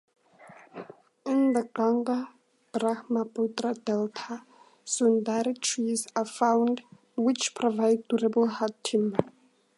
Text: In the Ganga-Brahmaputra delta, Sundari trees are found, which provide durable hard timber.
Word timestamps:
In 1.27 1.53
the 1.53 1.69
Ganga-Brahmaputra 1.75 3.75
delta, 3.75 4.43
Sundari 4.83 5.61
trees 5.61 6.07
are 6.15 6.25
found, 6.25 6.81
which 7.15 7.53
provide 7.53 8.07
durable 8.07 8.47
hard 8.47 8.73
timber. 8.83 9.23